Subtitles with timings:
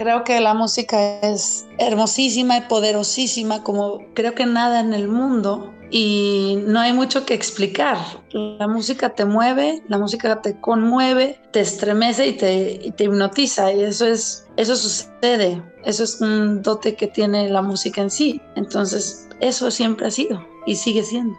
[0.00, 5.74] Creo que la música es hermosísima y poderosísima como creo que nada en el mundo
[5.90, 7.98] y no hay mucho que explicar.
[8.32, 14.06] La música te mueve, la música te conmueve, te estremece y te, hipnotiza y eso
[14.06, 18.40] es eso sucede, eso es un dote que tiene la música en sí.
[18.56, 21.36] Entonces, eso siempre ha sido y sigue siendo.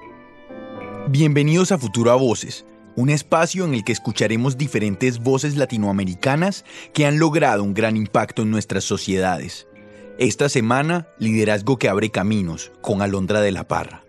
[1.08, 2.64] Bienvenidos a Futuro a Voces,
[2.96, 8.42] un espacio en el que escucharemos diferentes voces latinoamericanas que han logrado un gran impacto
[8.42, 9.68] en nuestras sociedades.
[10.18, 14.04] Esta semana, Liderazgo que abre caminos, con Alondra de la Parra.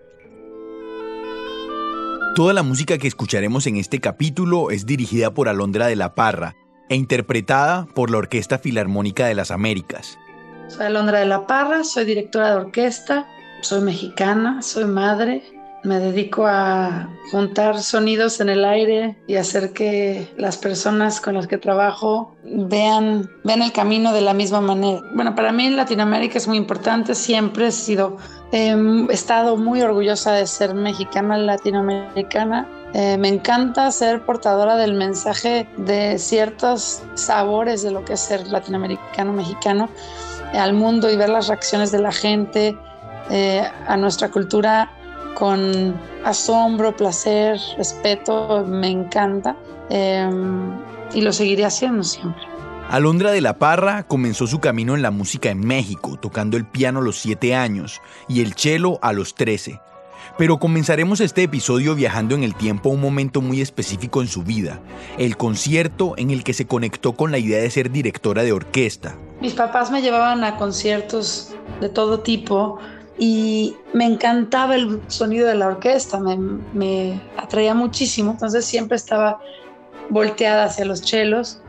[2.34, 6.56] Toda la música que escucharemos en este capítulo es dirigida por Alondra de la Parra
[6.88, 10.18] e interpretada por la Orquesta Filarmónica de las Américas.
[10.68, 13.26] Soy Alondra de la Parra, soy directora de orquesta,
[13.60, 15.42] soy mexicana, soy madre,
[15.84, 21.46] me dedico a juntar sonidos en el aire y hacer que las personas con las
[21.46, 25.00] que trabajo vean, vean el camino de la misma manera.
[25.14, 28.16] Bueno, para mí Latinoamérica es muy importante, siempre he sido,
[28.52, 28.76] he
[29.10, 32.68] estado muy orgullosa de ser mexicana latinoamericana.
[32.94, 38.46] Eh, me encanta ser portadora del mensaje de ciertos sabores de lo que es ser
[38.48, 39.88] latinoamericano, mexicano
[40.52, 42.76] al mundo y ver las reacciones de la gente
[43.30, 44.90] eh, a nuestra cultura
[45.34, 45.94] con
[46.24, 49.56] asombro, placer, respeto, me encanta
[49.90, 50.72] em,
[51.14, 52.42] y lo seguiré haciendo siempre.
[52.88, 56.98] Alondra de la Parra comenzó su camino en la música en México, tocando el piano
[56.98, 59.80] a los 7 años y el cello a los 13.
[60.38, 64.42] Pero comenzaremos este episodio viajando en el tiempo a un momento muy específico en su
[64.42, 64.80] vida,
[65.18, 69.16] el concierto en el que se conectó con la idea de ser directora de orquesta.
[69.40, 72.78] Mis papás me llevaban a conciertos de todo tipo,
[73.24, 79.40] y me encantaba el sonido de la orquesta, me, atraía muchísimo, entonces siempre estaba
[80.10, 81.60] volteada hacia los chelos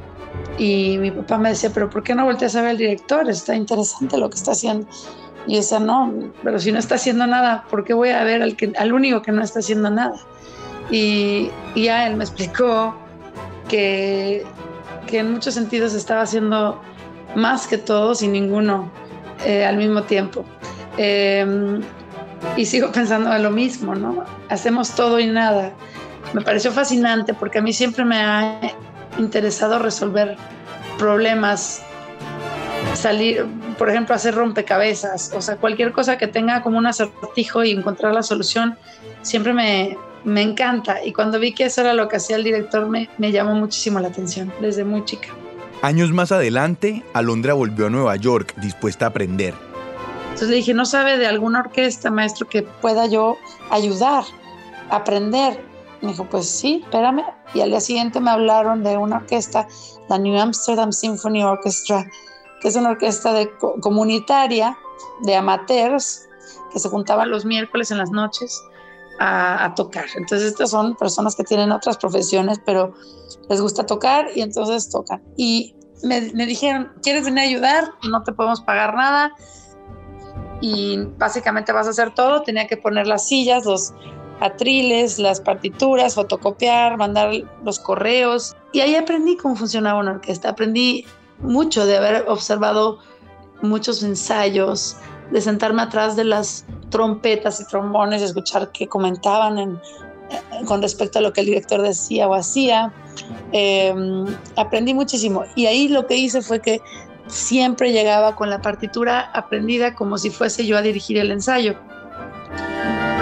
[0.58, 3.30] y mi papá me decía, pero ¿por qué no volteas a ver al director?
[3.30, 4.88] Está interesante lo que está haciendo.
[5.46, 6.12] Y esa no,
[6.44, 9.22] pero si no está haciendo nada, ¿por qué voy a ver al, que, al único
[9.22, 10.16] que no está haciendo nada?
[10.90, 12.96] Y, ya él me explicó
[13.70, 14.44] que,
[15.06, 16.81] que en muchos sentidos estaba haciendo
[17.35, 18.91] más que todos y ninguno
[19.46, 20.46] eh, al mismo tiempo.
[20.98, 21.81] Em,
[22.58, 24.24] y sigo pensando en lo mismo, ¿no?
[24.50, 25.72] Hacemos todo y nada.
[26.34, 28.59] Me pareció fascinante porque a mí siempre me ha
[29.18, 30.36] interesado resolver
[30.98, 31.84] problemas,
[32.96, 33.46] salir,
[33.78, 38.14] por ejemplo, hacer rompecabezas, o sea, cualquier cosa que tenga como un acertijo y encontrar
[38.14, 38.78] la solución,
[39.22, 41.03] siempre me, me encanta.
[41.06, 44.00] Y cuando vi que eso era lo que hacía el director, me, me llamó muchísimo
[44.00, 45.30] la atención desde muy chica.
[45.82, 49.53] Años más adelante, Alondra volvió a Nueva York dispuesta a aprender
[50.34, 53.38] entonces le dije, ¿no sabe de alguna orquesta, maestro, que pueda yo
[53.70, 54.24] ayudar,
[54.90, 55.64] aprender?
[56.02, 57.24] Me dijo, pues sí, espérame.
[57.54, 59.68] Y al día siguiente me hablaron de una orquesta,
[60.10, 62.10] la New Amsterdam Symphony Orchestra,
[62.60, 63.48] que es una orquesta de,
[63.80, 64.76] comunitaria
[65.22, 66.28] de amateurs
[66.72, 68.60] que se juntaban los miércoles en las noches
[69.20, 70.06] a, tocar.
[70.16, 72.96] Entonces, estas son personas que tienen otras profesiones, pero
[73.50, 75.22] les gusta tocar y entonces tocan.
[75.38, 77.92] Y me, me dijeron, ¿quieres venir a ayudar?
[78.10, 79.32] No te podemos pagar nada
[80.63, 82.41] y básicamente vas a hacer todo.
[82.41, 83.94] Tenía que poner las sillas, los
[84.40, 87.34] atriles, las partituras, fotocopiar, mandar
[87.66, 88.56] los correos.
[88.72, 90.47] Y ahí aprendí cómo funcionaba una orquesta.
[90.47, 91.06] Aprendí
[91.40, 93.00] mucho de haber observado
[93.62, 94.96] muchos ensayos,
[95.31, 99.72] de sentarme atrás de las trompetas y trombones y escuchar qué comentaban en,
[100.29, 102.94] eh, con respecto a lo que el director decía o hacía.
[103.52, 105.44] Em, aprendí muchísimo.
[105.57, 106.79] Y ahí lo que hice fue que
[107.28, 111.75] siempre llegaba con la partitura aprendida como si fuese yo a dirigir el ensayo.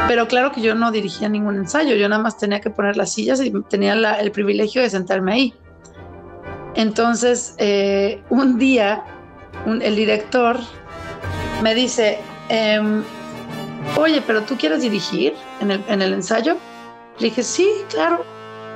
[0.07, 3.13] Pero claro que yo no dirigía ningún ensayo, yo nada más tenía que poner las
[3.13, 5.53] sillas y tenía el privilegio de sentarme ahí.
[6.75, 9.03] Entonces, eh, un día,
[9.66, 10.57] el director
[11.62, 12.19] me dice,
[12.50, 13.03] em,
[13.97, 16.57] oye, pero tú quieres dirigir en el, en el ensayo?
[17.19, 18.25] Le dije, sí, claro.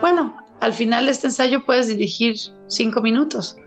[0.01, 2.35] Bueno, al final de este ensayo puedes dirigir
[2.67, 3.57] cinco minutos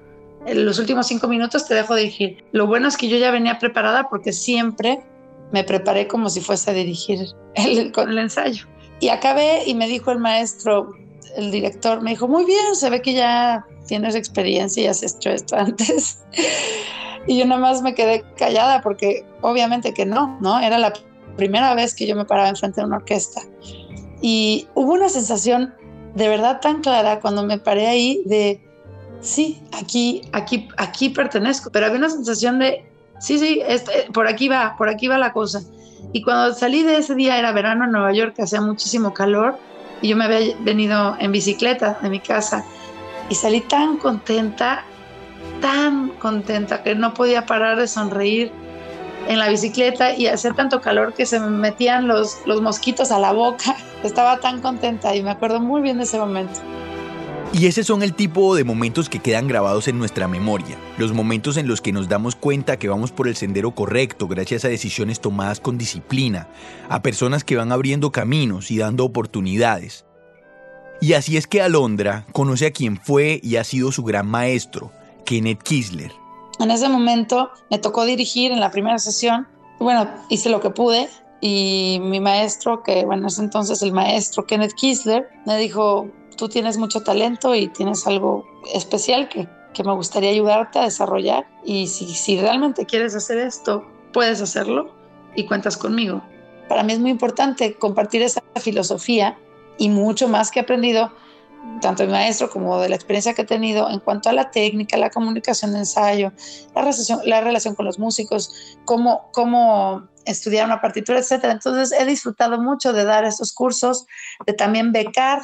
[0.54, 2.44] los últimos cinco minutos te dejo dirigir.
[2.52, 5.00] Lo bueno es que yo ya venía preparada porque siempre
[5.52, 7.20] me preparé como si fuese a dirigir
[7.92, 8.66] con el ensayo.
[9.00, 10.92] Y acabé y me dijo el maestro,
[11.36, 15.30] el director, me dijo, muy bien, se ve que ya tienes experiencia y has hecho
[15.30, 16.20] esto antes.
[17.26, 20.58] y yo nada más me quedé callada porque obviamente que no, ¿no?
[20.60, 20.92] Era la
[21.36, 23.42] primera vez que yo me paraba enfrente de una orquesta.
[24.20, 25.74] Y hubo una sensación
[26.14, 28.60] de verdad tan clara cuando me paré ahí de
[29.20, 32.84] sí, aquí, aquí, aquí pertenezco, pero había una sensación de,
[33.18, 35.62] sí, sí, este, por aquí va, por aquí va la cosa.
[36.12, 39.58] Y cuando salí de ese día, era verano en Nueva York, hacía muchísimo calor,
[40.00, 42.64] y yo me había venido en bicicleta de mi casa,
[43.28, 44.84] y salí tan contenta
[45.60, 48.52] tan contenta que no podía parar de sonreír
[49.28, 53.18] en la bicicleta y hacía tanto calor que se me metían los, los mosquitos a
[53.18, 53.76] la boca.
[54.02, 56.60] Estaba tan contenta y me acuerdo muy bien de ese momento.
[57.52, 61.56] Y ese son el tipo de momentos que quedan grabados en nuestra memoria, los momentos
[61.56, 65.20] en los que nos damos cuenta que vamos por el sendero correcto gracias a decisiones
[65.20, 66.48] tomadas con disciplina,
[66.88, 70.04] a personas que van abriendo caminos y dando oportunidades.
[71.00, 74.92] Y así es que Alondra conoce a quien fue y ha sido su gran maestro,
[75.24, 76.12] Kenneth Kisler.
[76.60, 79.48] En ese momento me tocó dirigir en la primera sesión.
[79.78, 81.08] Bueno, hice lo que pude
[81.40, 86.48] y mi maestro, que bueno, en ese entonces el maestro Kenneth Kisler, me dijo, tú
[86.48, 91.46] tienes mucho talento y tienes algo especial que, que me gustaría ayudarte a desarrollar.
[91.64, 94.94] Y si, si realmente quieres hacer esto, puedes hacerlo
[95.34, 96.22] y cuentas conmigo.
[96.68, 99.36] Para mí es muy importante compartir esa filosofía
[99.76, 101.12] y mucho más que he aprendido,
[101.80, 104.96] tanto de maestro como de la experiencia que he tenido en cuanto a la técnica,
[104.96, 106.32] la comunicación de ensayo,
[106.74, 111.44] la relación, la relación con los músicos, cómo, cómo estudiar una partitura, etc.
[111.44, 114.06] Entonces he disfrutado mucho de dar estos cursos,
[114.46, 115.40] de también becar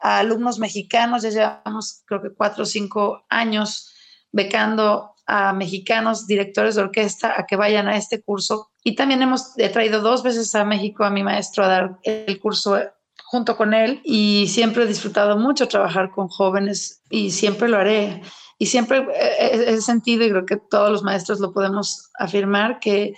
[0.00, 3.92] a alumnos mexicanos, ya llevamos creo que cuatro o cinco años
[4.32, 8.70] becando a mexicanos directores de orquesta a que vayan a este curso.
[8.82, 12.78] Y también hemos traído dos veces a México a mi maestro a dar el curso
[13.24, 18.22] junto con él y siempre he disfrutado mucho trabajar con jóvenes y siempre lo haré.
[18.60, 19.06] Y siempre
[19.38, 23.14] he sentido, y creo que todos los maestros lo podemos afirmar, que,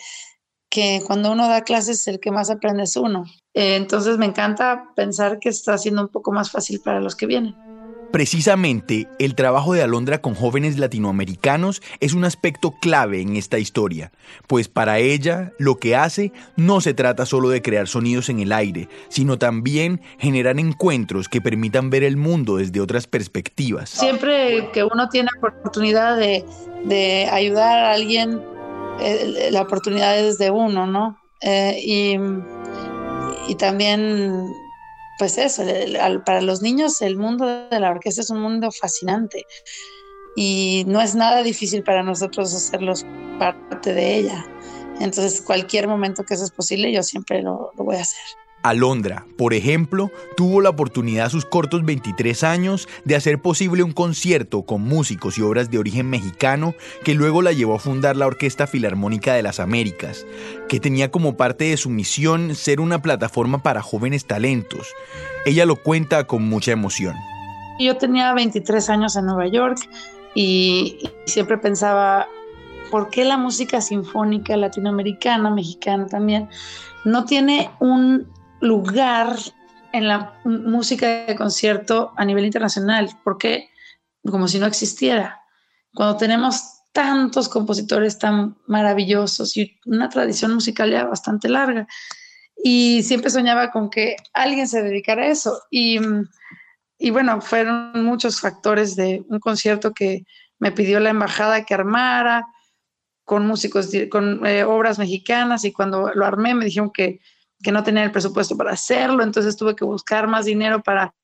[0.69, 3.25] que cuando uno da clases el que más aprende es uno.
[3.55, 7.27] Eh, entonces me encanta pensar que está siendo un poco más fácil para los que
[7.27, 7.55] vienen.
[8.13, 14.11] Precisamente, el trabajo de Alondra con jóvenes latinoamericanos es un aspecto clave en esta historia,
[14.49, 18.51] pues para ella lo que hace no se trata solo de crear sonidos en el
[18.51, 23.91] aire, sino también generar encuentros que permitan ver el mundo desde otras perspectivas.
[23.91, 28.41] Siempre que uno tiene la oportunidad de, ayudar a alguien,
[29.01, 31.17] eh, la oportunidad es de uno, ¿no?
[31.43, 32.19] Eh, y
[33.51, 34.55] y también,
[35.19, 35.65] pues eso,
[36.25, 39.45] para los niños el mundo de la orquesta es un mundo fascinante
[40.37, 43.05] y no es nada difícil para nosotros hacerlos
[43.41, 44.47] parte de ella.
[45.01, 48.23] Entonces, cualquier momento que eso es posible, yo siempre lo, lo voy a hacer.
[48.63, 53.93] Alondra, por ejemplo, tuvo la oportunidad a sus cortos 23 años de hacer posible un
[53.93, 58.27] concierto con músicos y obras de origen mexicano que luego la llevó a fundar la
[58.27, 60.27] Orquesta Filarmónica de las Américas,
[60.69, 64.89] que tenía como parte de su misión ser una plataforma para jóvenes talentos.
[65.47, 67.15] Ella lo cuenta con mucha emoción.
[67.79, 69.79] Yo tenía 23 años en Nueva York
[70.35, 72.29] y siempre pensaba,
[72.91, 76.51] ¿por qué la música sinfónica latinoamericana, mexicana también,
[77.07, 78.27] no tiene un
[78.61, 79.37] lugar
[79.93, 83.69] en la música de concierto a nivel internacional, porque
[84.25, 85.41] como si no existiera.
[85.95, 91.87] Cuando tenemos tantos compositores tan maravillosos y una tradición musical ya bastante larga.
[92.63, 95.63] Y siempre soñaba con que alguien se dedicara a eso.
[95.71, 95.99] Y,
[96.99, 100.25] y bueno, fueron muchos factores de un concierto que
[100.59, 102.47] me pidió la embajada que armara
[103.25, 107.21] con músicos, con eh, obras mexicanas y cuando lo armé me dijeron que
[107.63, 111.15] que no tenía el presupuesto para hacerlo, entonces tuve que buscar más dinero para,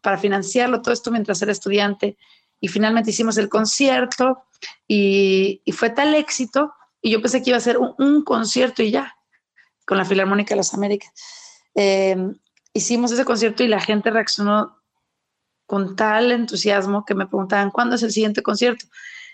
[0.00, 2.16] para financiarlo, todo esto mientras era estudiante.
[2.60, 4.44] Y finalmente hicimos el concierto
[4.88, 6.72] y, fue tal éxito,
[7.02, 9.14] y yo pensé que iba a ser un, concierto y ya,
[9.86, 11.10] con la Filarmónica de las Américas.
[11.74, 12.34] Em,
[12.72, 14.80] hicimos ese concierto y la gente reaccionó
[15.66, 18.86] con tal entusiasmo que me preguntaban, ¿cuándo es el siguiente concierto?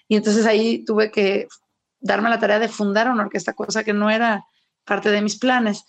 [0.09, 1.47] Y entonces ahí tuve que
[2.01, 4.47] darme la tarea de fundar una orquesta, cosa que no era
[4.85, 5.85] parte de mis planes.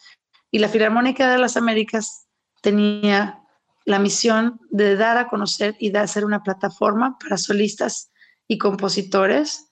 [0.51, 2.27] Y la Filarmónica de las Américas
[2.61, 3.41] tenía
[3.85, 8.11] la misión de dar a conocer y de hacer una plataforma para solistas
[8.47, 9.71] y compositores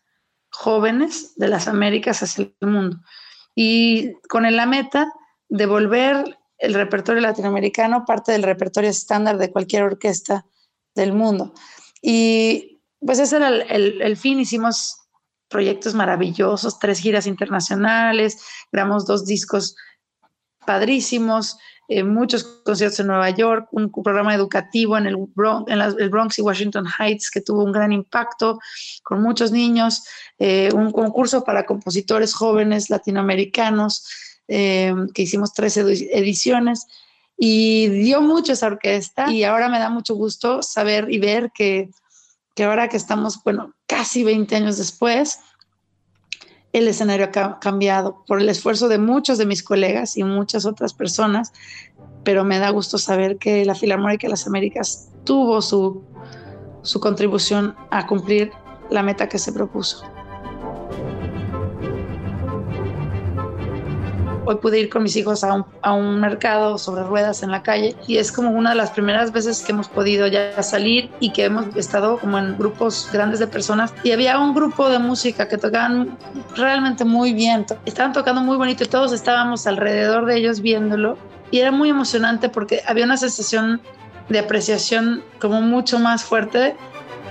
[0.51, 2.97] jóvenes de las Américas hacia el mundo.
[3.53, 5.11] Y con la meta
[5.49, 10.45] de volver el repertorio latinoamericano parte del repertorio estándar de cualquier orquesta
[10.95, 11.53] del mundo.
[12.01, 14.39] Y pues ese era el, el fin.
[14.39, 14.97] Hicimos
[15.49, 19.75] proyectos maravillosos, tres giras internacionales, grabamos dos discos
[20.69, 21.57] padrísimos,
[21.87, 26.37] eh, muchos conciertos en Nueva York, un programa educativo en, el Bronx, en el Bronx
[26.37, 28.59] y Washington Heights que tuvo un gran impacto
[29.01, 30.03] con muchos niños,
[30.37, 34.07] eh, un concurso para compositores jóvenes latinoamericanos
[34.47, 36.85] eh, que hicimos tres ediciones
[37.35, 41.89] y dio mucho esa orquesta y ahora me da mucho gusto saber y ver que,
[42.53, 45.39] que ahora que estamos, bueno, casi 20 años después,
[46.73, 50.93] el escenario ha cambiado por el esfuerzo de muchos de mis colegas y muchas otras
[50.93, 51.51] personas,
[52.23, 56.03] pero me da gusto saber que la Filarmónica de las Américas tuvo su,
[56.83, 58.51] su contribución a cumplir
[58.89, 60.03] la meta que se propuso.
[64.49, 67.61] Hoy pude ir con mis hijos a un, a un, mercado sobre ruedas en la
[67.61, 71.31] calle y es como una de las primeras veces que hemos podido ya salir y
[71.31, 73.93] que hemos estado como en grupos grandes de personas.
[74.03, 76.17] Y había un grupo de música que tocaban
[76.55, 81.15] realmente muy bien, estaban tocando muy bonito y todos estábamos alrededor de ellos viéndolo.
[81.51, 83.79] Y era muy emocionante porque había una sensación
[84.29, 86.75] de apreciación como mucho más fuerte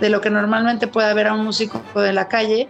[0.01, 2.69] de lo que normalmente puede haber a un músico de la calle.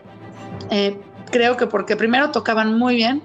[0.70, 0.98] Eh,
[1.30, 3.22] creo que porque primero tocaban muy bien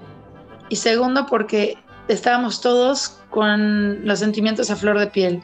[0.74, 1.78] y segundo porque
[2.08, 5.40] estábamos todos con los sentimientos a flor de piel.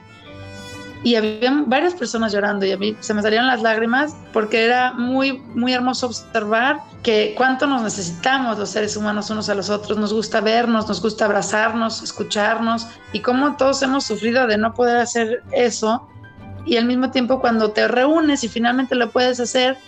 [1.05, 4.93] Y había varias personas llorando y a mí se me salieron las lágrimas porque era
[4.95, 9.97] muy, muy hermoso observar que cuánto nos necesitamos los seres humanos unos a los otros.
[9.99, 14.97] Nos gusta vernos, nos gusta abrazarnos, escucharnos y cómo todos hemos sufrido de no poder
[14.97, 16.09] hacer eso.
[16.67, 19.79] Y al mismo tiempo cuando te reúnes y finalmente lo puedes hacer,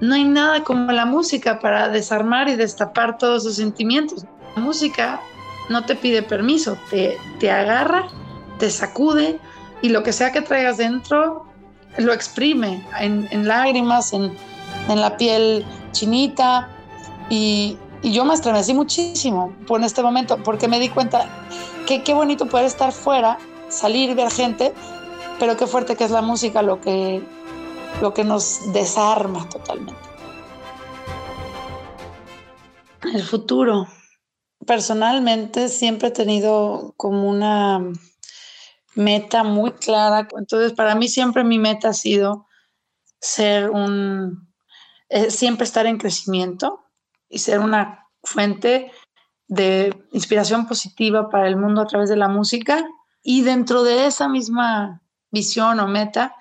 [0.00, 4.26] no hay nada como la música para desarmar y destapar todos esos sentimientos.
[4.56, 5.20] La música
[5.68, 8.08] no te pide permiso, te, te agarra,
[8.58, 9.38] te sacude
[9.82, 11.46] y lo que sea que traigas dentro
[11.98, 14.32] lo exprime en, en lágrimas, en,
[14.88, 16.68] en, la piel chinita
[17.28, 21.26] y, y, yo me estremecí muchísimo por este momento porque me di cuenta
[21.86, 23.38] que qué bonito poder estar fuera,
[23.68, 24.72] salir, ver gente,
[25.38, 27.22] pero qué fuerte que es la música lo que,
[28.00, 30.10] lo que nos desarma totalmente.
[33.02, 33.88] El futuro
[34.66, 37.80] personalmente siempre he tenido como una
[38.94, 40.28] meta muy clara.
[40.36, 42.46] Entonces, para mí siempre mi meta ha sido
[43.20, 44.48] ser un,
[45.08, 46.84] eh, siempre estar en crecimiento
[47.28, 48.92] y ser una fuente
[49.48, 52.86] de inspiración positiva para el mundo a través de la música.
[53.22, 56.34] Y dentro de esa misma visión o meta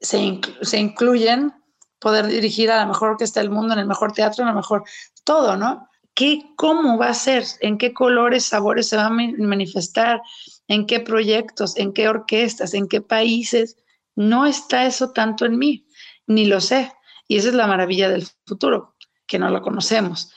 [0.00, 1.54] se, se incluyen
[1.98, 4.84] poder dirigir a la mejor orquesta del mundo, en el mejor teatro, en el mejor
[5.24, 5.89] todo, ¿no?
[6.14, 7.44] ¿Qué, ¿Cómo va a ser?
[7.60, 10.20] ¿En qué colores, sabores se va a manifestar?
[10.68, 11.76] ¿En qué proyectos?
[11.76, 12.74] ¿En qué orquestas?
[12.74, 13.76] ¿En qué países?
[14.16, 15.86] No está eso tanto en mí,
[16.26, 16.92] ni lo sé.
[17.26, 20.32] Y esa es la maravilla del futuro, que no lo conocemos.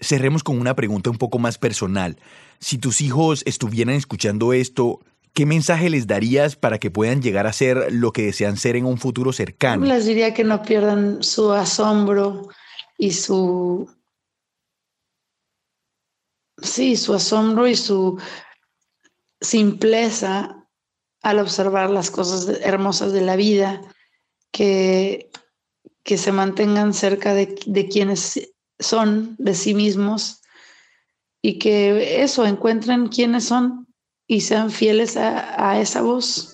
[0.00, 2.18] Cerremos con una pregunta un poco más personal.
[2.58, 5.00] Si tus hijos estuvieran escuchando esto,
[5.34, 8.86] ¿qué mensaje les darías para que puedan llegar a ser lo que desean ser en
[8.86, 9.86] un futuro cercano?
[9.86, 12.48] Les diría que no pierdan su asombro
[12.98, 13.88] y su
[16.62, 18.20] sí, su asombro y su
[19.40, 20.68] simpleza
[21.22, 23.80] al observar las cosas hermosas de la vida,
[24.50, 25.30] que,
[26.02, 30.42] que se mantengan cerca de, de quienes son, de sí mismos,
[31.40, 33.88] y que eso, encuentren quiénes son
[34.26, 36.51] y sean fieles a, a esa voz.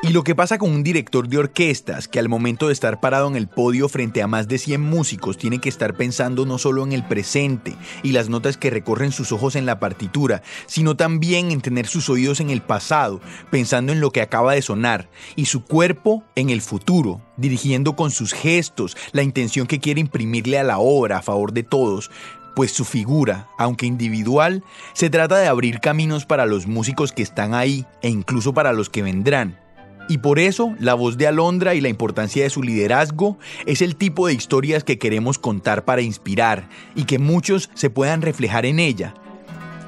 [0.00, 3.26] Y lo que pasa con un director de orquestas que al momento de estar parado
[3.26, 6.84] en el podio frente a más de 100 músicos tiene que estar pensando no solo
[6.84, 7.74] en el presente
[8.04, 12.08] y las notas que recorren sus ojos en la partitura, sino también en tener sus
[12.10, 16.50] oídos en el pasado, pensando en lo que acaba de sonar, y su cuerpo en
[16.50, 21.22] el futuro, dirigiendo con sus gestos la intención que quiere imprimirle a la obra a
[21.22, 22.08] favor de todos,
[22.54, 24.62] pues su figura, aunque individual,
[24.92, 28.88] se trata de abrir caminos para los músicos que están ahí e incluso para los
[28.88, 29.67] que vendrán.
[30.08, 33.94] Y por eso, la voz de Alondra y la importancia de su liderazgo es el
[33.94, 38.78] tipo de historias que queremos contar para inspirar y que muchos se puedan reflejar en
[38.78, 39.12] ella,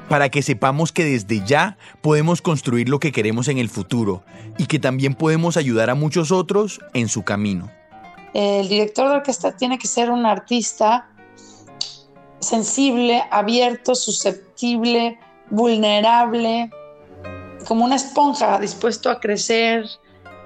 [0.09, 4.23] para que sepamos que desde ya podemos construir lo que queremos en el futuro
[4.59, 7.71] y que también podemos ayudar a muchos otros en su camino.
[8.35, 11.09] El director de orquesta tiene que ser un artista
[12.39, 15.17] sensible, abierto, susceptible,
[15.49, 16.69] vulnerable,
[17.67, 19.85] como una esponja dispuesto a crecer,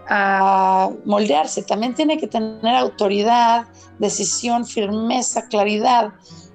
[0.08, 3.68] a moldearse, también tiene que tener autoridad,
[4.00, 6.14] decisión, firmeza, claridad.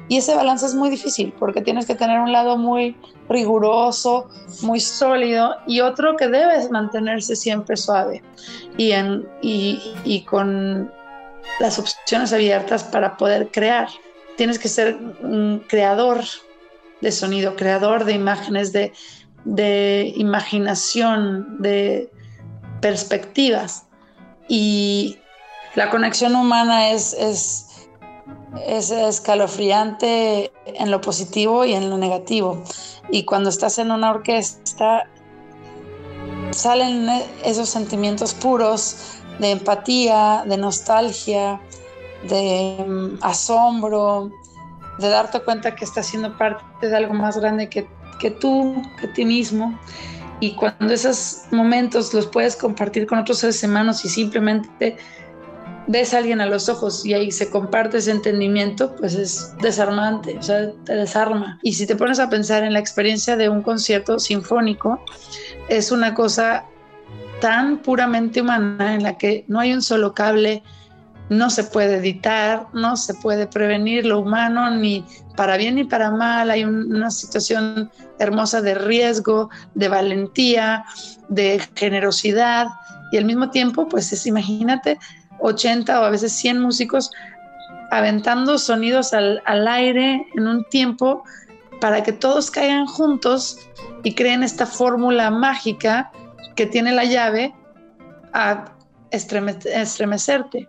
[0.08, 2.96] Y ese balance es muy difícil porque tienes que tener un lado muy
[3.28, 4.28] riguroso,
[4.62, 8.22] muy sólido y otro que debes mantenerse siempre suave
[8.76, 10.92] y, en, y, con
[11.60, 13.88] las opciones abiertas para poder crear.
[14.36, 16.22] Tienes que ser un creador
[17.00, 18.92] de sonido, creador de imágenes, de,
[19.44, 22.10] de imaginación, de,
[22.80, 23.86] perspectivas.
[24.48, 25.18] Y
[25.74, 27.88] la conexión humana es, es,
[28.66, 32.62] es escalofriante en lo positivo y en lo negativo.
[33.10, 35.08] Y cuando estás en una orquesta,
[36.50, 37.08] salen
[37.44, 38.96] esos sentimientos puros
[39.38, 41.60] de empatía, de nostalgia,
[42.28, 44.30] de mm, asombro,
[44.98, 47.88] de darte cuenta que estás siendo parte de algo más grande que,
[48.20, 49.78] que tú, que ti mismo.
[50.40, 54.96] Y cuando esos momentos los puedes compartir con otros seres humanos y simplemente
[55.86, 60.38] ves a alguien a los ojos y ahí se comparte ese entendimiento, pues es desarmante,
[60.38, 61.58] o sea, te desarma.
[61.62, 65.04] Y si te pones a pensar en la experiencia de un concierto sinfónico,
[65.68, 66.64] es una cosa
[67.40, 70.62] tan puramente humana en la que no hay un solo cable,
[71.30, 75.04] no se puede editar, no se puede prevenir lo humano ni
[75.36, 80.84] para bien ni para mal, hay una situación hermosa de riesgo, de valentía,
[81.28, 82.66] de generosidad
[83.12, 84.98] y al mismo tiempo, pues es, imagínate,
[85.38, 87.10] 80 o a veces 100 músicos
[87.92, 91.22] aventando sonidos al, aire en un tiempo
[91.80, 93.56] para que todos caigan juntos
[94.02, 96.10] y creen esta fórmula mágica
[96.56, 97.54] que tiene la llave
[98.32, 98.72] a
[99.10, 100.68] estremecerte.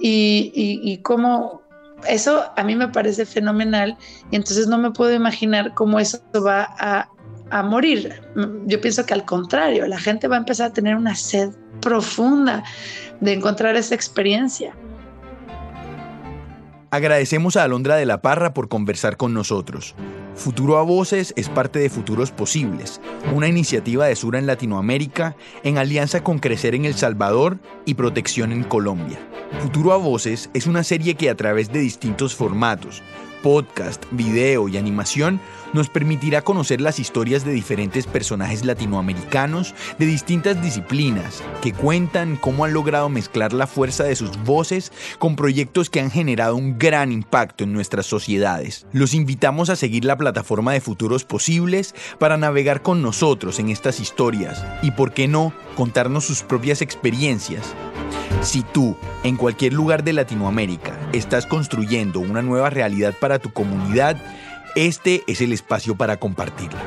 [0.00, 1.62] Y, cómo
[2.08, 3.96] eso a mí me parece fenomenal
[4.30, 7.08] y entonces no me puedo imaginar cómo eso va a,
[7.50, 8.22] a morir.
[8.66, 11.50] Yo pienso que al contrario, la gente va a empezar a tener una sed
[11.80, 12.62] profunda
[13.20, 14.74] de encontrar esa experiencia.
[16.90, 19.94] Agradecemos a Alondra de la Parra por conversar con nosotros.
[20.34, 23.02] Futuro a Voces es parte de Futuros Posibles,
[23.34, 28.52] una iniciativa de Sura en Latinoamérica en alianza con Crecer en El Salvador y Protección
[28.52, 29.18] en Colombia.
[29.60, 33.02] Futuro a Voces es una serie que a través de distintos formatos,
[33.42, 35.40] podcast, video y animación
[35.72, 42.64] nos permitirá conocer las historias de diferentes personajes latinoamericanos de distintas disciplinas que cuentan cómo
[42.64, 47.12] han logrado mezclar la fuerza de sus voces con proyectos que han generado un gran
[47.12, 48.86] impacto en nuestras sociedades.
[48.92, 54.00] Los invitamos a seguir la plataforma de Futuros Posibles para navegar con nosotros en estas
[54.00, 57.74] historias y, por qué no, contarnos sus propias experiencias.
[58.42, 64.16] Si tú, en cualquier lugar de Latinoamérica, estás construyendo una nueva realidad para tu comunidad,
[64.76, 66.80] este es el espacio para compartirla.